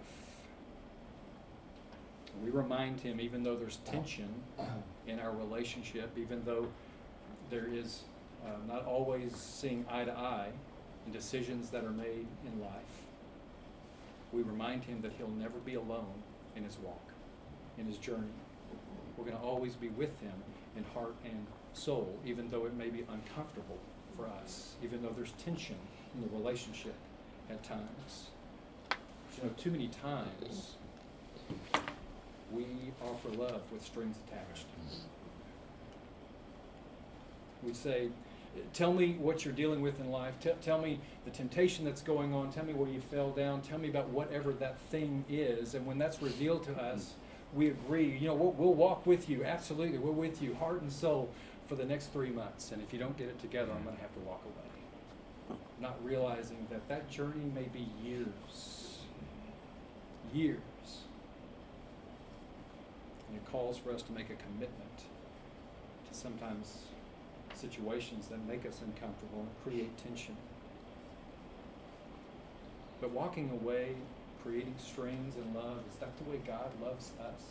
[2.42, 4.34] We remind him, even though there's tension
[5.06, 6.66] in our relationship, even though
[7.48, 8.02] there is
[8.44, 10.48] uh, not always seeing eye to eye
[11.06, 13.04] in decisions that are made in life,
[14.32, 16.24] we remind him that he'll never be alone
[16.56, 17.09] in his walk,
[17.80, 18.28] in his journey.
[19.16, 20.32] We're going to always be with him
[20.76, 23.78] in heart and soul, even though it may be uncomfortable
[24.16, 25.76] for us, even though there's tension
[26.14, 26.94] in the relationship
[27.50, 28.28] at times.
[29.36, 30.74] You know, too many times
[32.52, 32.64] we
[33.02, 34.66] offer love with strings attached.
[37.62, 38.08] We say,
[38.72, 40.34] Tell me what you're dealing with in life.
[40.40, 42.50] Tell, tell me the temptation that's going on.
[42.50, 43.62] Tell me where you fell down.
[43.62, 45.74] Tell me about whatever that thing is.
[45.74, 47.14] And when that's revealed to us,
[47.54, 49.44] we agree, you know, we'll, we'll walk with you.
[49.44, 49.98] Absolutely.
[49.98, 51.30] We're with you, heart and soul,
[51.66, 52.72] for the next three months.
[52.72, 55.58] And if you don't get it together, I'm going to have to walk away.
[55.80, 58.98] Not realizing that that journey may be years.
[60.32, 60.58] Years.
[63.28, 66.78] And it calls for us to make a commitment to sometimes
[67.54, 70.36] situations that make us uncomfortable and create tension.
[73.00, 73.94] But walking away,
[74.42, 77.42] creating strings and love, is that the way God loves us?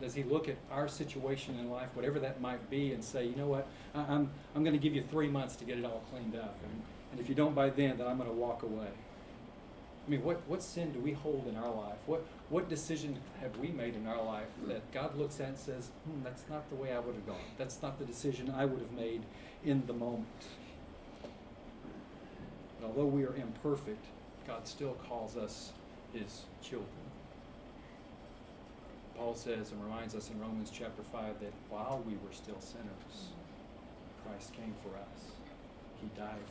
[0.00, 3.34] Does he look at our situation in life, whatever that might be, and say, you
[3.34, 6.36] know what, I'm, I'm going to give you three months to get it all cleaned
[6.36, 6.56] up.
[6.62, 8.88] And, and if you don't by then, then I'm going to walk away.
[10.06, 11.96] I mean, what, what sin do we hold in our life?
[12.06, 15.88] What, what decision have we made in our life that God looks at and says,
[16.04, 17.36] hmm, that's not the way I would have gone.
[17.56, 19.22] That's not the decision I would have made
[19.64, 20.26] in the moment.
[22.80, 24.04] But although we are imperfect,
[24.46, 25.72] God still calls us
[26.12, 26.88] his children.
[29.16, 33.28] Paul says and reminds us in Romans chapter 5 that while we were still sinners,
[34.24, 35.32] Christ came for us.
[36.00, 36.44] He died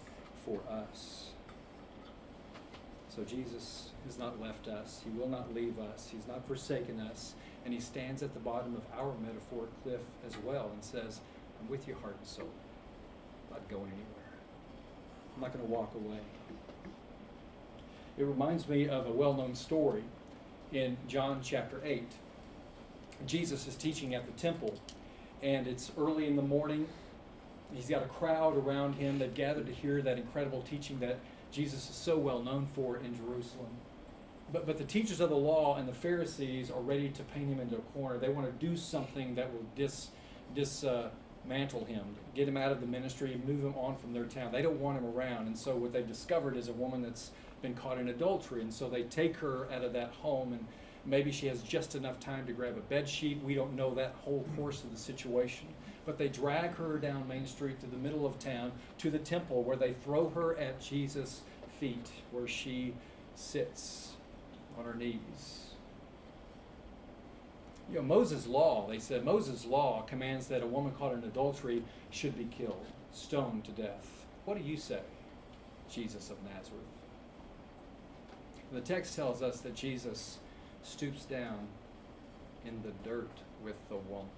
[0.45, 1.32] for us.
[3.10, 5.01] So Jesus has not left us.
[5.03, 6.10] He will not leave us.
[6.12, 7.34] He's not forsaken us.
[7.63, 11.19] And he stands at the bottom of our metaphoric cliff as well and says,
[11.62, 12.49] I'm with you heart and soul.
[13.47, 14.34] I'm not going anywhere.
[15.36, 16.19] I'm not going to walk away.
[18.17, 20.04] It reminds me of a well known story
[20.71, 22.04] in John chapter 8.
[23.26, 24.76] Jesus is teaching at the temple,
[25.41, 26.88] and it's early in the morning.
[27.73, 29.17] He's got a crowd around him.
[29.17, 31.17] They've gathered to hear that incredible teaching that
[31.52, 33.69] Jesus is so well known for in Jerusalem.
[34.52, 37.60] But, but the teachers of the law and the Pharisees are ready to paint him
[37.60, 38.19] into a corner.
[38.19, 40.10] They want to do something that will dis,
[40.54, 42.04] dismantle him,
[42.36, 44.52] get him out of the ministry, and move him on from their town.
[44.52, 45.47] They don't want him around.
[45.47, 47.32] And so what they've discovered is a woman that's
[47.63, 48.62] been caught in adultery.
[48.62, 50.63] And so they take her out of that home, and
[51.04, 53.41] maybe she has just enough time to grab a bed sheet.
[53.43, 55.67] We don't know that whole course of the situation
[56.06, 59.63] but they drag her down Main Street to the middle of town to the temple
[59.63, 61.41] where they throw her at Jesus'
[61.80, 62.93] feet, where she
[63.36, 64.13] sits
[64.78, 65.71] on her knees.
[67.89, 71.84] You know, Moses' law, they said, Moses' law commands that a woman caught in adultery
[72.12, 74.26] should be killed, stoned to death.
[74.45, 75.02] What do you say,
[75.89, 76.92] Jesus of Nazareth?
[78.73, 80.39] The text tells us that Jesus
[80.81, 81.67] stoops down
[82.65, 83.29] in the dirt
[83.63, 84.31] with the woman.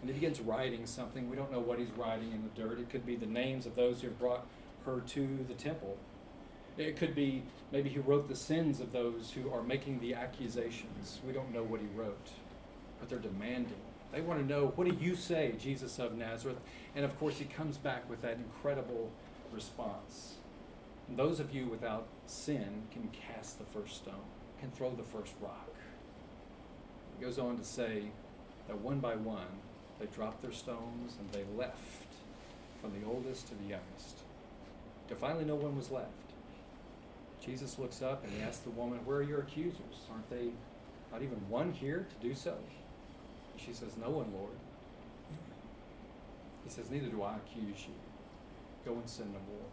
[0.00, 1.28] And he begins writing something.
[1.28, 2.80] We don't know what he's writing in the dirt.
[2.80, 4.46] It could be the names of those who have brought
[4.86, 5.98] her to the temple.
[6.78, 11.20] It could be maybe he wrote the sins of those who are making the accusations.
[11.26, 12.30] We don't know what he wrote,
[12.98, 13.74] but they're demanding.
[14.12, 16.58] They want to know, what do you say, Jesus of Nazareth?
[16.96, 19.10] And of course, he comes back with that incredible
[19.52, 20.34] response.
[21.08, 24.14] Those of you without sin can cast the first stone,
[24.60, 25.68] can throw the first rock.
[27.18, 28.04] He goes on to say
[28.66, 29.60] that one by one,
[30.00, 32.06] they dropped their stones and they left,
[32.80, 34.18] from the oldest to the youngest,
[35.08, 36.08] to finally no one was left.
[37.44, 40.06] Jesus looks up and he asks the woman, Where are your accusers?
[40.10, 40.48] Aren't they
[41.12, 42.56] not even one here to do so?
[43.52, 44.56] And she says, No one, Lord.
[46.64, 47.94] He says, Neither do I accuse you.
[48.86, 49.68] Go and sin no more.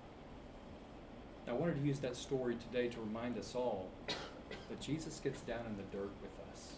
[1.47, 3.89] I wanted to use that story today to remind us all
[4.69, 6.73] that Jesus gets down in the dirt with us.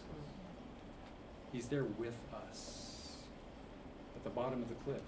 [1.52, 2.16] He's there with
[2.50, 3.16] us
[4.16, 5.02] at the bottom of the cliff.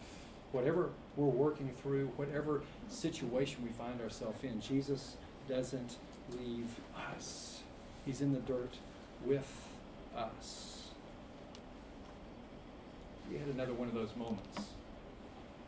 [0.53, 5.17] Whatever we're working through, whatever situation we find ourselves in, Jesus
[5.49, 5.97] doesn't
[6.33, 6.71] leave
[7.15, 7.61] us.
[8.05, 8.75] He's in the dirt
[9.25, 9.51] with
[10.17, 10.91] us.
[13.31, 14.59] We had another one of those moments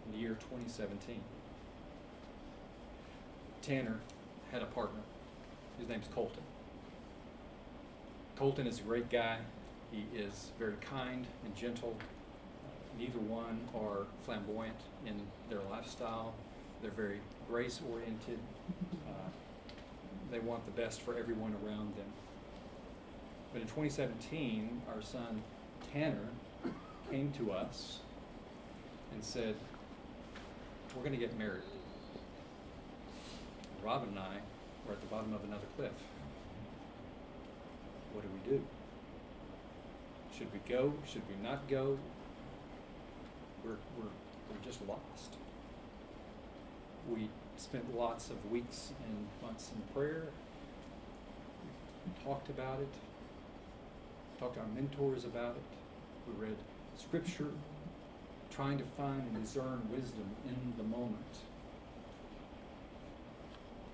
[0.07, 1.21] in the year 2017.
[3.69, 3.99] Tanner
[4.51, 5.01] had a partner.
[5.79, 6.43] His name's Colton.
[8.37, 9.41] Colton is a great guy.
[9.93, 11.95] He is very kind and gentle
[12.99, 16.35] neither one are flamboyant in their lifestyle.
[16.83, 18.39] They're very grace oriented.
[19.07, 19.29] Uh,
[20.33, 22.13] they want the best for everyone around them.
[23.53, 25.43] But in 2017, our son
[25.93, 26.29] Tanner
[27.11, 28.01] came to us
[29.13, 29.55] and said,
[30.97, 31.63] We're going to get married.
[33.85, 34.39] Robin and I
[34.87, 35.93] were at the bottom of another cliff.
[38.13, 38.63] What do we do?
[40.37, 40.95] Should we go?
[41.07, 41.99] Should we not go?
[43.65, 44.11] We're, we're,
[44.51, 45.35] we're just lost.
[47.09, 50.25] We spent lots of weeks and months in prayer.
[52.07, 52.93] We talked about it,
[54.39, 55.63] talked to our mentors about it.
[56.27, 56.57] We read
[56.97, 57.51] scripture,
[58.51, 61.17] trying to find and discern wisdom in the moment.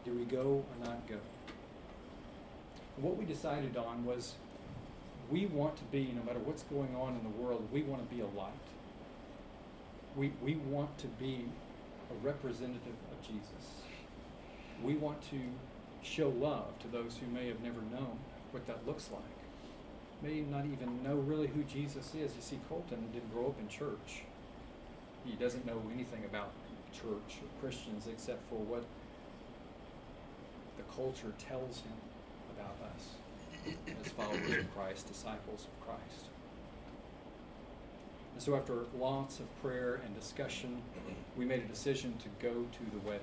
[0.04, 1.16] Do we go or not go?
[2.96, 4.34] what we decided on was
[5.30, 8.14] we want to be, no matter what's going on in the world, we want to
[8.14, 8.52] be a light.
[10.16, 11.46] We, we want to be
[12.10, 13.82] a representative of Jesus.
[14.82, 15.40] We want to
[16.02, 18.18] show love to those who may have never known
[18.52, 19.22] what that looks like,
[20.22, 22.34] may not even know really who Jesus is.
[22.36, 24.22] You see, Colton didn't grow up in church.
[25.24, 26.52] He doesn't know anything about
[26.92, 28.84] church or Christians except for what
[30.84, 31.92] the culture tells him
[32.56, 36.26] about us as followers of Christ, disciples of Christ.
[38.34, 40.82] And so, after lots of prayer and discussion,
[41.36, 43.20] we made a decision to go to the wedding.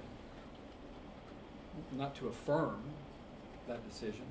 [1.97, 2.81] Not to affirm
[3.67, 4.25] that decision,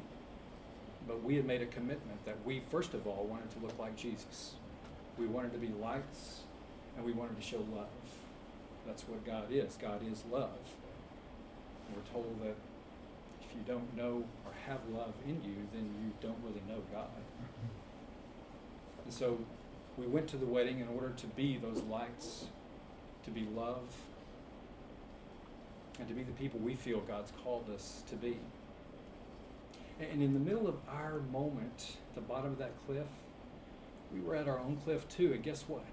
[1.07, 3.97] but we had made a commitment that we, first of all, wanted to look like
[3.97, 4.55] Jesus.
[5.19, 6.41] We wanted to be lights,
[6.97, 7.89] and we wanted to show love.
[8.87, 9.77] That's what God is.
[9.81, 10.51] God is love.
[11.95, 12.55] We're told that
[13.55, 17.09] you don't know or have love in you, then you don't really know God.
[19.05, 19.39] And so
[19.97, 22.47] we went to the wedding in order to be those lights,
[23.25, 23.95] to be love,
[25.99, 28.39] and to be the people we feel God's called us to be.
[30.01, 33.07] And in the middle of our moment, at the bottom of that cliff,
[34.13, 35.33] we were at our own cliff too.
[35.33, 35.85] And guess what?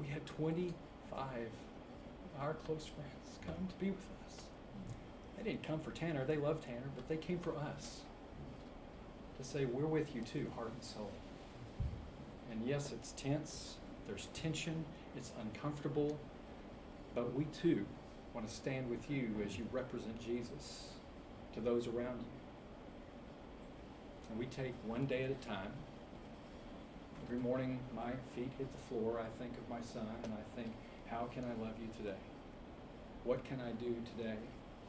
[0.00, 4.23] We had 25 of our close friends come to be with us.
[5.36, 8.00] They didn't come for Tanner, they love Tanner, but they came for us
[9.38, 11.10] to say, We're with you too, heart and soul.
[12.50, 14.84] And yes, it's tense, there's tension,
[15.16, 16.18] it's uncomfortable,
[17.14, 17.84] but we too
[18.34, 20.88] want to stand with you as you represent Jesus
[21.54, 22.34] to those around you.
[24.30, 25.72] And we take one day at a time.
[27.26, 29.20] Every morning, my feet hit the floor.
[29.20, 30.72] I think of my son and I think,
[31.06, 32.18] how can I love you today?
[33.22, 34.36] What can I do today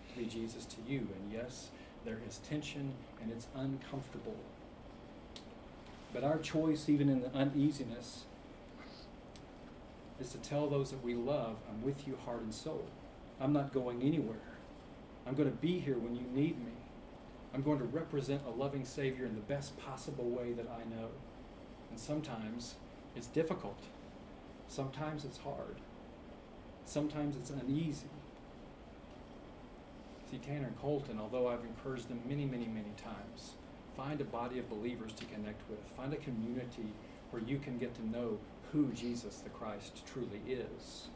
[0.09, 0.99] to be Jesus to you?
[0.99, 1.69] And yes,
[2.05, 4.37] there is tension and it's uncomfortable.
[6.13, 8.23] But our choice, even in the uneasiness,
[10.19, 12.85] is to tell those that we love, I'm with you heart and soul.
[13.39, 14.37] I'm not going anywhere.
[15.27, 16.71] I'm going to be here when you need me.
[17.53, 21.09] I'm going to represent a loving Savior in the best possible way that I know.
[21.89, 22.75] And sometimes
[23.15, 23.79] it's difficult.
[24.67, 25.77] Sometimes it's hard.
[26.85, 28.07] Sometimes it's uneasy.
[30.37, 33.53] Tanner and Colton, although I've encouraged them many, many, many times,
[33.95, 35.79] find a body of believers to connect with.
[35.95, 36.93] Find a community
[37.31, 38.37] where you can get to know
[38.71, 41.07] who Jesus the Christ truly is.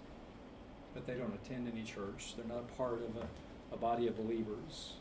[0.94, 2.34] But they don't attend any church.
[2.36, 4.94] They're not a part of a, a body of believers.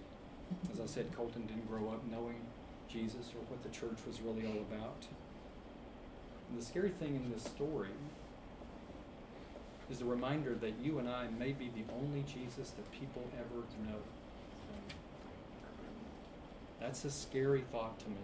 [0.72, 2.40] As I said, Colton didn't grow up knowing
[2.88, 5.06] Jesus or what the church was really all about.
[6.48, 7.90] And the scary thing in this story
[9.90, 13.60] is the reminder that you and I may be the only Jesus that people ever
[13.90, 13.98] know.
[16.80, 18.16] That's a scary thought to me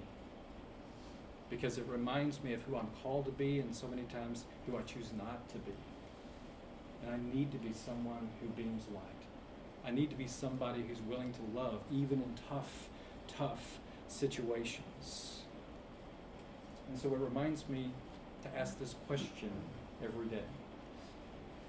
[1.50, 4.76] because it reminds me of who I'm called to be and so many times who
[4.76, 5.72] I choose not to be.
[7.04, 9.02] And I need to be someone who beams light.
[9.86, 12.88] I need to be somebody who's willing to love even in tough,
[13.28, 15.42] tough situations.
[16.88, 17.90] And so it reminds me
[18.42, 19.50] to ask this question
[20.02, 20.44] every day.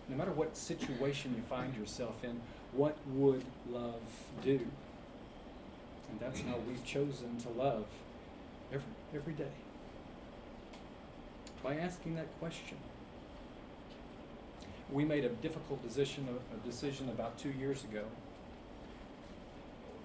[0.08, 2.40] No matter what situation you find yourself in,
[2.74, 4.02] what would love
[4.44, 4.60] do?
[6.12, 7.86] And that's how we've chosen to love
[8.72, 9.52] every, every day.
[11.64, 12.78] By asking that question.
[14.92, 18.04] We made a difficult decision, a decision about two years ago.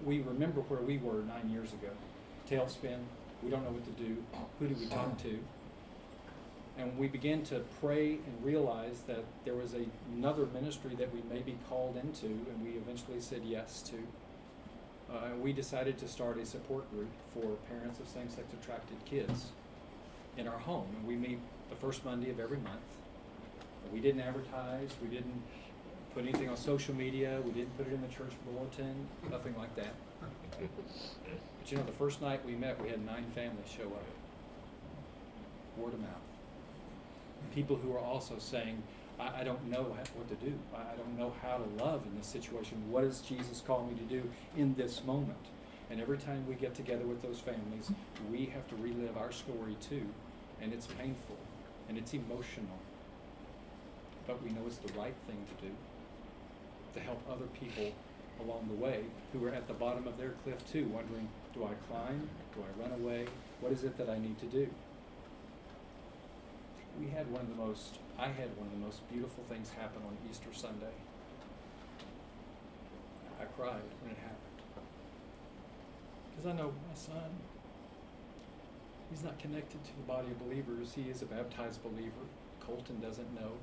[0.03, 1.89] We remember where we were nine years ago.
[2.49, 2.97] Tailspin,
[3.43, 4.17] we don't know what to do.
[4.59, 5.39] Who do we talk to?
[6.81, 11.21] And we began to pray and realize that there was a, another ministry that we
[11.31, 15.13] may be called into, and we eventually said yes to.
[15.13, 19.51] Uh, we decided to start a support group for parents of same sex attracted kids.
[20.37, 22.79] in our home, and we meet the first Monday of every month.
[23.91, 25.41] We didn't advertise, we didn't
[26.13, 28.95] put anything on social media, we didn't put it in the church bulletin,
[29.29, 29.93] nothing like that.
[30.59, 34.05] But you know, the first night we met, we had nine families show up.
[35.77, 36.09] Word of mouth.
[37.53, 38.81] People who are also saying,
[39.19, 39.83] I, I don't know
[40.15, 40.53] what to do.
[40.75, 42.81] I, I don't know how to love in this situation.
[42.89, 44.23] What does Jesus call me to do
[44.55, 45.37] in this moment?
[45.89, 47.91] And every time we get together with those families,
[48.31, 50.05] we have to relive our story too.
[50.61, 51.37] And it's painful
[51.89, 52.79] and it's emotional.
[54.25, 55.73] But we know it's the right thing to do
[56.93, 57.91] to help other people
[58.41, 61.73] along the way who are at the bottom of their cliff too, wondering, do I
[61.89, 62.29] climb?
[62.55, 63.25] Do I run away?
[63.59, 64.67] What is it that I need to do?
[66.99, 70.01] We had one of the most, I had one of the most beautiful things happen
[70.05, 70.93] on Easter Sunday.
[73.39, 74.37] I cried when it happened.
[76.29, 77.31] Because I know my son,
[79.09, 80.93] he's not connected to the body of believers.
[80.93, 82.25] He is a baptized believer.
[82.59, 83.53] Colton doesn't know.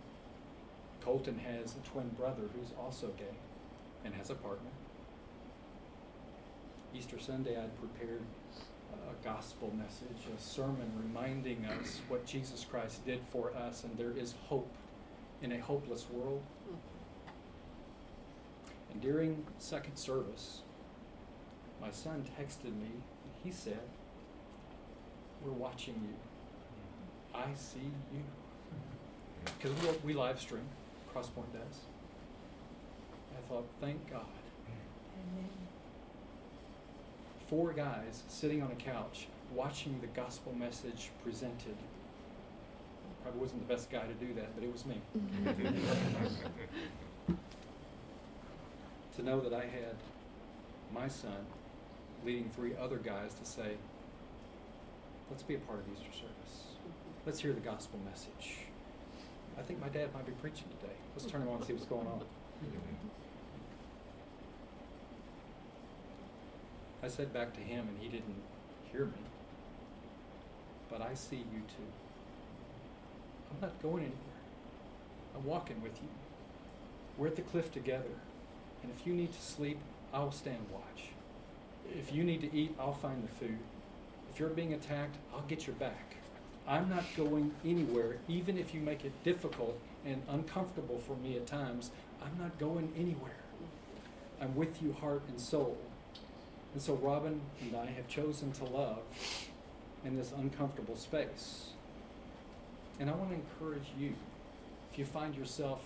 [1.01, 3.37] Colton has a twin brother who's also gay
[4.05, 4.71] and has a partner.
[6.95, 8.23] Easter Sunday, I'd prepared
[8.93, 14.13] a gospel message, a sermon reminding us what Jesus Christ did for us, and there
[14.13, 14.71] is hope
[15.43, 16.43] in a hopeless world.
[18.93, 20.63] And during second service,
[21.81, 23.81] my son texted me, and he said,
[25.45, 27.37] We're watching you.
[27.37, 27.51] Mm-hmm.
[27.51, 28.23] I see you.
[29.45, 30.67] Because we, we live stream,
[31.15, 31.81] Crosspoint does.
[33.37, 34.27] I thought, thank God.
[37.49, 41.77] Four guys sitting on a couch watching the gospel message presented.
[43.23, 45.01] Probably wasn't the best guy to do that, but it was me.
[49.17, 49.97] to know that I had
[50.95, 51.47] my son
[52.23, 53.77] leading three other guys to say,
[55.31, 56.65] let's be a part of Easter service.
[57.25, 58.59] Let's hear the gospel message.
[59.59, 60.93] I think my dad might be preaching today.
[61.17, 62.21] Let's turn him on and see what's going on.
[67.03, 68.43] I said back to him, and he didn't
[68.91, 69.23] hear me.
[70.91, 71.91] But I see you too.
[73.51, 74.19] I'm not going anywhere.
[75.37, 76.09] I'm walking with you.
[77.17, 78.05] We're at the cliff together.
[78.83, 79.79] And if you need to sleep,
[80.13, 81.09] I'll stand watch.
[81.97, 83.59] If you need to eat, I'll find the food.
[84.33, 86.17] If you're being attacked, I'll get your back.
[86.67, 91.47] I'm not going anywhere, even if you make it difficult and uncomfortable for me at
[91.47, 91.91] times.
[92.23, 93.33] I'm not going anywhere.
[94.41, 95.79] I'm with you, heart and soul.
[96.79, 99.03] And so Robin and I have chosen to love
[100.05, 101.71] in this uncomfortable space.
[103.01, 104.15] And I want to encourage you,
[104.93, 105.83] if you find yourself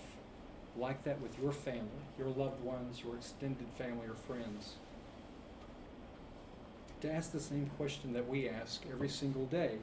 [0.77, 4.73] like that with your family, your loved ones, your extended family or friends,
[7.01, 9.79] to ask the same question that we ask every single day.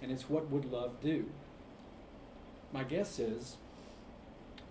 [0.00, 1.24] And it's what would love do?
[2.72, 3.56] My guess is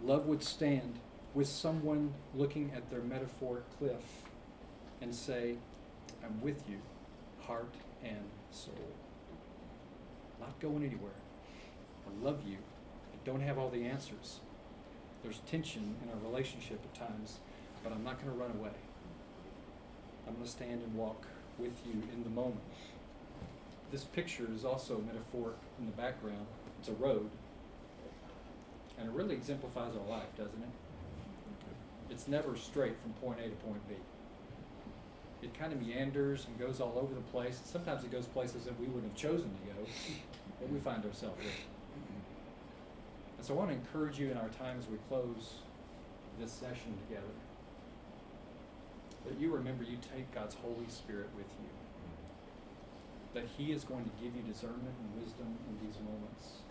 [0.01, 0.99] love would stand
[1.33, 4.28] with someone looking at their metaphoric cliff
[5.01, 5.55] and say,
[6.23, 6.77] I'm with you,
[7.41, 7.73] heart
[8.03, 8.73] and soul.
[10.39, 11.11] Not going anywhere.
[12.07, 12.57] I love you.
[13.13, 14.39] I don't have all the answers.
[15.23, 17.39] There's tension in our relationship at times,
[17.83, 18.71] but I'm not going to run away.
[20.27, 21.25] I'm going to stand and walk
[21.57, 22.61] with you in the moment.
[23.91, 26.45] This picture is also metaphoric in the background.
[26.79, 27.29] It's a road.
[28.97, 30.69] And it really exemplifies our life, doesn't it?
[32.11, 33.95] It's never straight from point A to point B.
[35.41, 37.59] It kind of meanders and goes all over the place.
[37.63, 39.87] Sometimes it goes places that we wouldn't have chosen to go,
[40.59, 41.47] but we find ourselves in.
[43.37, 45.53] And so I want to encourage you in our time as we close
[46.39, 47.31] this session together
[49.29, 51.69] that you remember you take God's Holy Spirit with you.
[53.33, 56.63] That He is going to give you discernment and wisdom in these moments.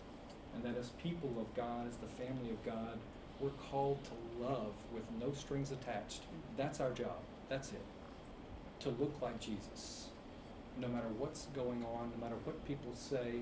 [0.53, 2.97] And that as people of God, as the family of God,
[3.39, 6.23] we're called to love with no strings attached.
[6.57, 7.17] That's our job.
[7.47, 7.81] That's it.
[8.81, 10.07] To look like Jesus.
[10.77, 13.41] No matter what's going on, no matter what people say.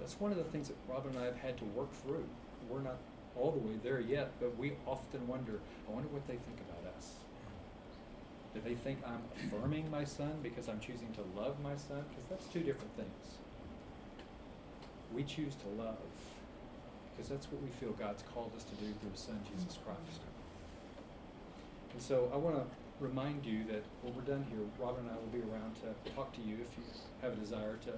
[0.00, 2.24] That's one of the things that Robin and I have had to work through.
[2.68, 2.96] We're not
[3.36, 6.92] all the way there yet, but we often wonder, I wonder what they think about
[6.96, 7.12] us.
[8.54, 12.04] Do they think I'm affirming my son because I'm choosing to love my son?
[12.10, 13.38] Because that's two different things.
[15.14, 15.96] We choose to love
[17.20, 20.24] because that's what we feel God's called us to do through His Son, Jesus Christ.
[21.92, 22.64] And so I want to
[23.00, 26.32] remind you that when we're done here, Robin and I will be around to talk
[26.36, 26.84] to you if you
[27.22, 27.92] have a desire to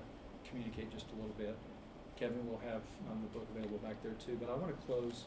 [0.48, 1.56] communicate just a little bit.
[2.16, 4.38] Kevin will have um, the book available back there too.
[4.40, 5.24] But I want to close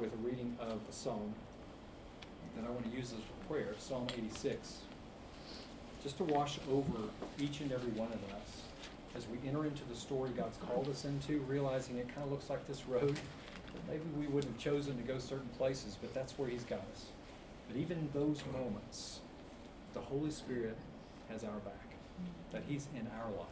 [0.00, 1.34] with a reading of a psalm
[2.56, 4.78] that I want to use as a prayer, Psalm 86,
[6.02, 7.08] just to wash over
[7.38, 8.62] each and every one of us
[9.14, 12.50] as we enter into the story God's called us into, realizing it kind of looks
[12.50, 13.18] like this road.
[13.88, 17.06] Maybe we wouldn't have chosen to go certain places, but that's where He's got us.
[17.68, 19.20] But even in those moments,
[19.94, 20.76] the Holy Spirit
[21.30, 21.96] has our back,
[22.52, 23.48] that He's in our life.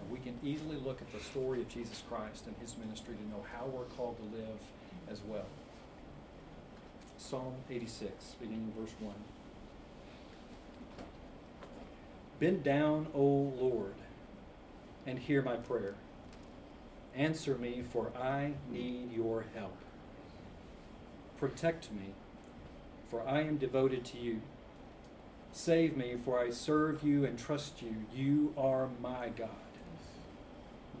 [0.00, 3.28] And we can easily look at the story of Jesus Christ and His ministry to
[3.28, 4.60] know how we're called to live
[5.10, 5.46] as well.
[7.18, 9.14] Psalm 86, beginning verse 1.
[12.38, 13.94] Bend down, O Lord,
[15.06, 15.94] and hear my prayer.
[17.14, 19.76] Answer me, for I need your help.
[21.38, 22.12] Protect me,
[23.10, 24.40] for I am devoted to you.
[25.52, 27.94] Save me, for I serve you and trust you.
[28.14, 29.50] You are my God.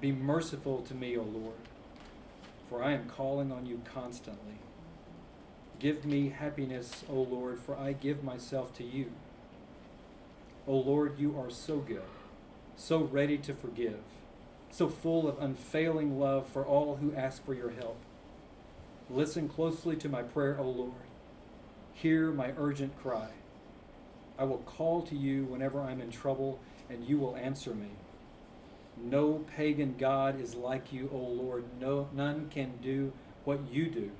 [0.00, 1.56] Be merciful to me, O Lord,
[2.68, 4.58] for I am calling on you constantly.
[5.78, 9.12] Give me happiness, O Lord, for I give myself to you.
[10.66, 12.02] O Lord, you are so good,
[12.76, 14.00] so ready to forgive,
[14.70, 17.98] so full of unfailing love for all who ask for your help.
[19.08, 21.05] Listen closely to my prayer, O Lord.
[21.96, 23.28] Hear my urgent cry.
[24.38, 27.90] I will call to you whenever I'm in trouble, and you will answer me.
[28.96, 31.64] No pagan God is like you, O Lord.
[31.80, 33.12] No, none can do
[33.44, 34.10] what you do.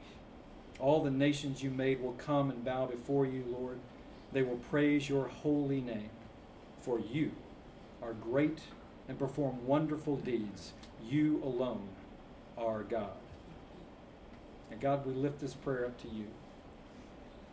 [0.78, 3.78] All the nations you made will come and bow before you, Lord.
[4.32, 6.10] They will praise your holy name
[6.86, 7.32] for you
[8.00, 8.60] are great
[9.08, 10.72] and perform wonderful deeds.
[11.04, 11.88] You alone
[12.56, 13.16] are God.
[14.70, 16.26] And God, we lift this prayer up to you.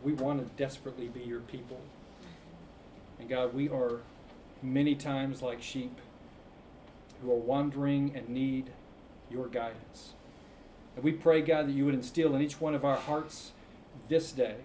[0.04, 1.80] We want to desperately be your people.
[3.18, 4.00] And God, we are
[4.62, 5.98] many times like sheep
[7.22, 8.70] who are wandering and need
[9.30, 10.12] your guidance.
[10.94, 13.52] And we pray, God, that you would instill in each one of our hearts
[14.08, 14.56] this day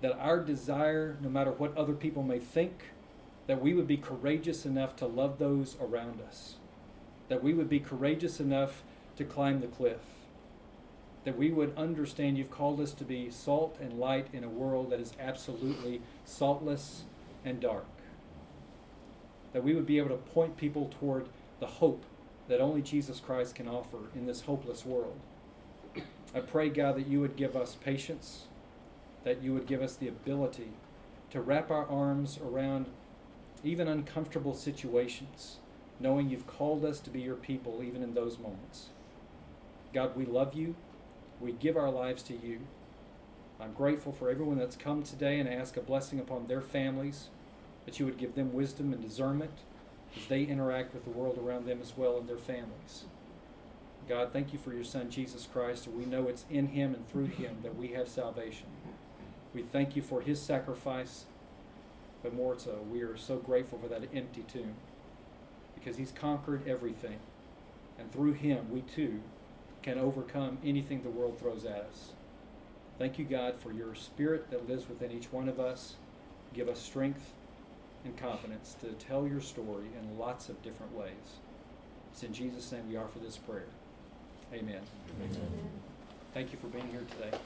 [0.00, 2.84] that our desire, no matter what other people may think,
[3.46, 6.54] that we would be courageous enough to love those around us,
[7.28, 8.82] that we would be courageous enough
[9.16, 9.98] to climb the cliff,
[11.24, 14.90] that we would understand you've called us to be salt and light in a world
[14.90, 17.02] that is absolutely saltless
[17.44, 17.86] and dark,
[19.52, 22.04] that we would be able to point people toward the hope
[22.48, 25.18] that only Jesus Christ can offer in this hopeless world.
[26.34, 28.46] I pray, God, that you would give us patience,
[29.24, 30.70] that you would give us the ability
[31.30, 32.86] to wrap our arms around
[33.62, 35.58] even uncomfortable situations,
[35.98, 38.88] knowing you've called us to be your people even in those moments.
[39.92, 40.74] God, we love you.
[41.40, 42.60] We give our lives to you.
[43.60, 47.28] I'm grateful for everyone that's come today and ask a blessing upon their families,
[47.84, 49.52] that you would give them wisdom and discernment
[50.16, 53.04] as they interact with the world around them as well and their families.
[54.08, 57.08] God, thank you for your Son, Jesus Christ, and we know it's in him and
[57.08, 58.66] through him that we have salvation.
[59.54, 61.26] We thank you for his sacrifice
[62.22, 64.74] but more so, we are so grateful for that empty tomb
[65.74, 67.18] because he's conquered everything.
[67.98, 69.20] And through him, we too
[69.82, 72.12] can overcome anything the world throws at us.
[72.98, 75.94] Thank you, God, for your spirit that lives within each one of us.
[76.52, 77.32] Give us strength
[78.04, 81.38] and confidence to tell your story in lots of different ways.
[82.12, 83.66] It's in Jesus' name we offer this prayer.
[84.52, 84.82] Amen.
[85.18, 85.40] Amen.
[86.34, 87.38] Thank you for being here today.